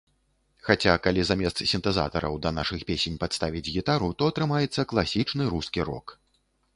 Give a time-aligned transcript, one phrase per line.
[0.67, 6.15] Хаця, калі замест сінтэзатараў да нашых песень падставіць гітару, то атрымаецца класічны рускі рок.